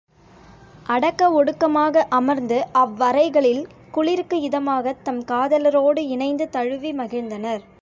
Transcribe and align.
அடக்க 0.87 1.43
ஒடுக்கமாக 1.43 2.03
அமர்ந்து 2.09 2.67
அவ்அறைகளில் 2.73 3.63
குளிருக்கு 3.91 4.41
இதமாகத் 4.41 5.03
தம் 5.03 5.23
காதலரோடு 5.23 6.07
இணைந்து 6.07 6.49
தழுவி 6.49 6.91
மகிழ்ந்தனர். 6.93 7.61